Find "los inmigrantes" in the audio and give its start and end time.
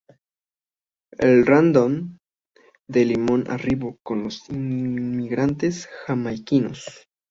4.23-5.85